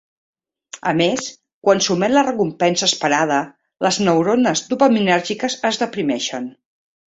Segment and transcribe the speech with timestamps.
[0.91, 1.27] A més,
[1.67, 3.39] quan s'omet la recompensa esperada
[3.89, 6.53] les neurones dopaminèrgiques es deprimeixen.